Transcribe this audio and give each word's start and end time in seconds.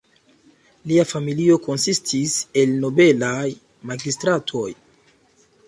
Lia 0.91 1.03
familio 1.09 1.57
konsistis 1.67 2.39
el 2.63 2.73
nobelaj 2.87 3.45
magistratoj. 3.93 4.67